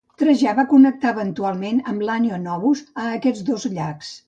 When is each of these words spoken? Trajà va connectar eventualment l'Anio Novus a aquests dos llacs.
Trajà 0.19 0.53
va 0.59 0.63
connectar 0.71 1.11
eventualment 1.15 1.83
l'Anio 2.09 2.41
Novus 2.47 2.83
a 3.05 3.07
aquests 3.21 3.47
dos 3.53 3.71
llacs. 3.79 4.15